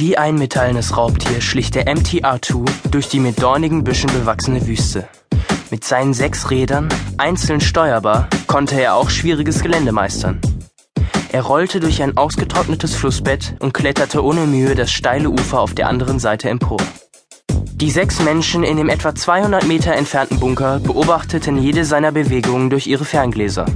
[0.00, 5.06] Wie ein metallenes Raubtier schlich der MTR-2 durch die mit dornigen Büschen bewachsene Wüste.
[5.70, 6.88] Mit seinen sechs Rädern,
[7.18, 10.40] einzeln steuerbar, konnte er auch schwieriges Gelände meistern.
[11.32, 15.86] Er rollte durch ein ausgetrocknetes Flussbett und kletterte ohne Mühe das steile Ufer auf der
[15.86, 16.80] anderen Seite empor.
[17.74, 22.86] Die sechs Menschen in dem etwa 200 Meter entfernten Bunker beobachteten jede seiner Bewegungen durch
[22.86, 23.66] ihre Ferngläser.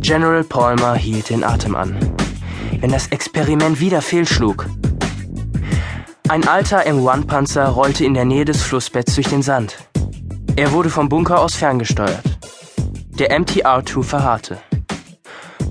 [0.00, 1.98] General Palmer hielt den Atem an.
[2.80, 4.66] Wenn das Experiment wieder fehlschlug.
[6.32, 9.76] Ein alter M1-Panzer rollte in der Nähe des Flussbetts durch den Sand.
[10.56, 12.24] Er wurde vom Bunker aus ferngesteuert.
[13.18, 14.58] Der MTR-2 verharrte.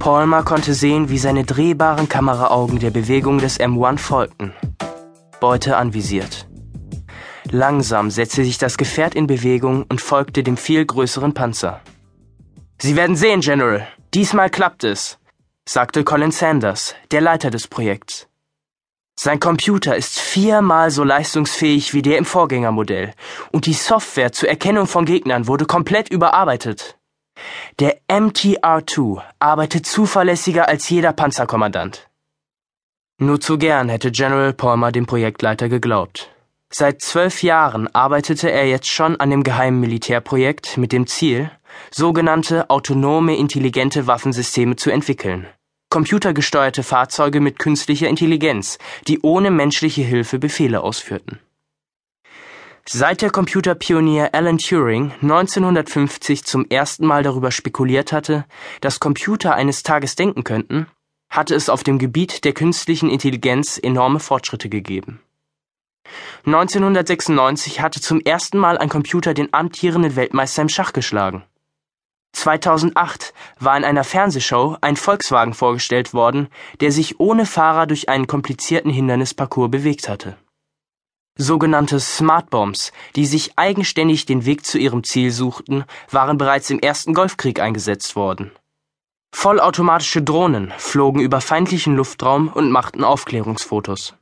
[0.00, 4.52] Palmer konnte sehen, wie seine drehbaren Kameraaugen der Bewegung des M1 folgten.
[5.38, 6.48] Beute anvisiert.
[7.52, 11.82] Langsam setzte sich das Gefährt in Bewegung und folgte dem viel größeren Panzer.
[12.82, 13.86] Sie werden sehen, General.
[14.12, 15.20] Diesmal klappt es,
[15.68, 18.27] sagte Colin Sanders, der Leiter des Projekts.
[19.20, 23.14] Sein Computer ist viermal so leistungsfähig wie der im Vorgängermodell
[23.50, 26.96] und die Software zur Erkennung von Gegnern wurde komplett überarbeitet.
[27.80, 32.08] Der MTR-2 arbeitet zuverlässiger als jeder Panzerkommandant.
[33.18, 36.30] Nur zu gern hätte General Palmer dem Projektleiter geglaubt.
[36.70, 41.50] Seit zwölf Jahren arbeitete er jetzt schon an dem geheimen Militärprojekt mit dem Ziel,
[41.90, 45.48] sogenannte autonome intelligente Waffensysteme zu entwickeln.
[45.90, 51.38] Computergesteuerte Fahrzeuge mit künstlicher Intelligenz, die ohne menschliche Hilfe Befehle ausführten.
[52.86, 58.44] Seit der Computerpionier Alan Turing 1950 zum ersten Mal darüber spekuliert hatte,
[58.80, 60.86] dass Computer eines Tages denken könnten,
[61.30, 65.20] hatte es auf dem Gebiet der künstlichen Intelligenz enorme Fortschritte gegeben.
[66.44, 71.44] 1996 hatte zum ersten Mal ein Computer den amtierenden Weltmeister im Schach geschlagen.
[72.32, 76.48] 2008 war in einer Fernsehshow ein Volkswagen vorgestellt worden,
[76.80, 80.36] der sich ohne Fahrer durch einen komplizierten Hindernisparcours bewegt hatte
[81.40, 86.80] Sogenannte Smart Bombs, die sich eigenständig den Weg zu ihrem Ziel suchten, waren bereits im
[86.80, 88.50] ersten Golfkrieg eingesetzt worden.
[89.32, 94.14] Vollautomatische Drohnen flogen über feindlichen Luftraum und machten Aufklärungsfotos.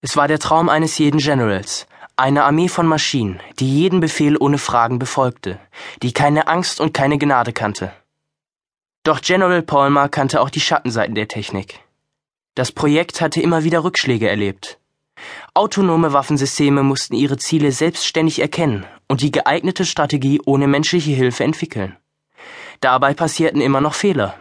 [0.00, 1.86] Es war der Traum eines jeden Generals,
[2.18, 5.58] eine Armee von Maschinen, die jeden Befehl ohne Fragen befolgte,
[6.02, 7.92] die keine Angst und keine Gnade kannte.
[9.04, 11.80] Doch General Palmer kannte auch die Schattenseiten der Technik.
[12.54, 14.78] Das Projekt hatte immer wieder Rückschläge erlebt.
[15.54, 21.96] Autonome Waffensysteme mussten ihre Ziele selbstständig erkennen und die geeignete Strategie ohne menschliche Hilfe entwickeln.
[22.80, 24.34] Dabei passierten immer noch Fehler.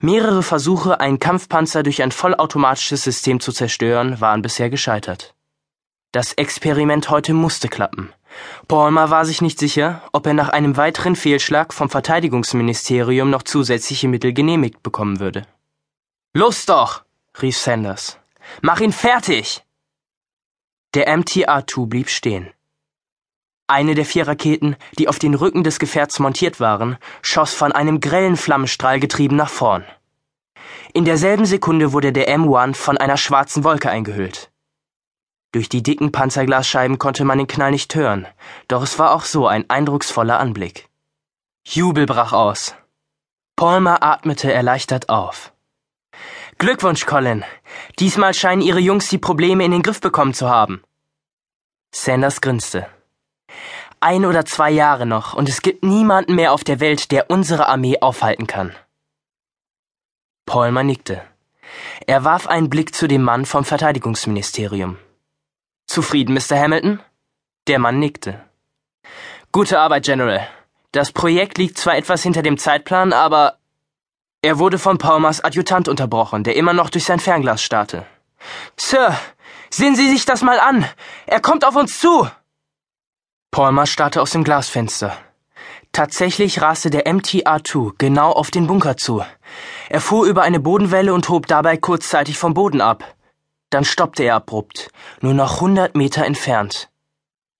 [0.00, 5.35] Mehrere Versuche, einen Kampfpanzer durch ein vollautomatisches System zu zerstören, waren bisher gescheitert.
[6.12, 8.12] Das Experiment heute musste klappen.
[8.68, 14.08] Palmer war sich nicht sicher, ob er nach einem weiteren Fehlschlag vom Verteidigungsministerium noch zusätzliche
[14.08, 15.46] Mittel genehmigt bekommen würde.
[16.32, 17.04] Los doch!
[17.42, 18.18] rief Sanders.
[18.62, 19.64] Mach ihn fertig!
[20.94, 22.50] Der MTR-2 blieb stehen.
[23.66, 28.00] Eine der vier Raketen, die auf den Rücken des Gefährts montiert waren, schoss von einem
[28.00, 29.84] grellen Flammenstrahl getrieben nach vorn.
[30.94, 34.50] In derselben Sekunde wurde der M1 von einer schwarzen Wolke eingehüllt.
[35.52, 38.26] Durch die dicken Panzerglasscheiben konnte man den Knall nicht hören,
[38.68, 40.88] doch es war auch so ein eindrucksvoller Anblick.
[41.64, 42.74] Jubel brach aus.
[43.56, 45.52] Palmer atmete erleichtert auf.
[46.58, 47.44] Glückwunsch, Colin.
[47.98, 50.82] Diesmal scheinen Ihre Jungs die Probleme in den Griff bekommen zu haben.
[51.90, 52.86] Sanders grinste.
[54.00, 57.68] Ein oder zwei Jahre noch, und es gibt niemanden mehr auf der Welt, der unsere
[57.68, 58.74] Armee aufhalten kann.
[60.44, 61.22] Palmer nickte.
[62.06, 64.98] Er warf einen Blick zu dem Mann vom Verteidigungsministerium.
[65.86, 66.58] Zufrieden, Mr.
[66.58, 67.00] Hamilton?
[67.68, 68.44] Der Mann nickte.
[69.52, 70.46] Gute Arbeit, General.
[70.92, 73.58] Das Projekt liegt zwar etwas hinter dem Zeitplan, aber
[74.42, 78.06] er wurde von Palmers Adjutant unterbrochen, der immer noch durch sein Fernglas starrte.
[78.76, 79.18] Sir,
[79.70, 80.84] sehen Sie sich das mal an.
[81.26, 82.28] Er kommt auf uns zu.
[83.50, 85.16] Palmer starrte aus dem Glasfenster.
[85.92, 89.24] Tatsächlich raste der MTR-2 genau auf den Bunker zu.
[89.88, 93.15] Er fuhr über eine Bodenwelle und hob dabei kurzzeitig vom Boden ab.
[93.76, 94.90] Dann stoppte er abrupt,
[95.20, 96.88] nur noch hundert Meter entfernt.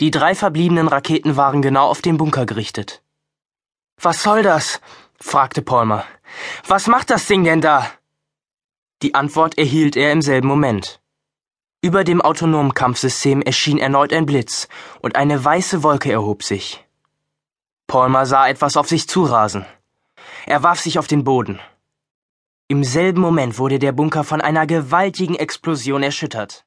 [0.00, 3.00] Die drei verbliebenen Raketen waren genau auf den Bunker gerichtet.
[3.96, 4.80] Was soll das?
[5.20, 6.04] fragte Palmer.
[6.66, 7.88] Was macht das Ding denn da?
[9.02, 11.00] Die Antwort erhielt er im selben Moment.
[11.80, 14.66] Über dem autonomen Kampfsystem erschien erneut ein Blitz,
[15.02, 16.84] und eine weiße Wolke erhob sich.
[17.86, 19.64] Palmer sah etwas auf sich zurasen.
[20.46, 21.60] Er warf sich auf den Boden.
[22.70, 26.64] Im selben Moment wurde der Bunker von einer gewaltigen Explosion erschüttert.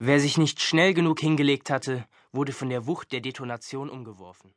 [0.00, 4.52] Wer sich nicht schnell genug hingelegt hatte, wurde von der Wucht der Detonation umgeworfen.